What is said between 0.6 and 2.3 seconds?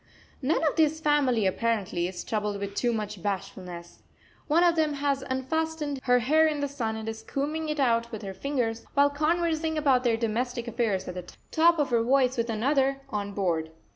of this family, apparently, is